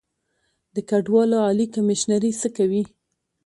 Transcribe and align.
د 0.75 0.77
کډوالو 0.89 1.37
عالي 1.45 1.67
کمیشنري 1.75 2.31
څه 2.41 2.47
کوي؟ 2.57 2.83